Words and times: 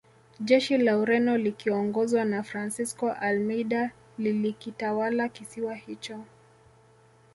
Jeshi 0.39 0.77
la 0.77 0.97
Ureno 0.97 1.37
likiongozwa 1.37 2.25
na 2.25 2.43
Francisco 2.43 3.11
Almeida 3.11 3.91
lilikitawala 4.17 5.29
kisiwa 5.29 5.75
hicho 5.75 6.23